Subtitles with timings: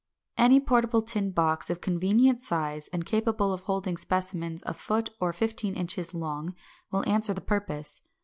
[0.35, 5.31] Any portable tin box of convenient size, and capable of holding specimens a foot or
[5.31, 6.55] fifteen inches long,
[6.91, 8.01] will answer the purpose.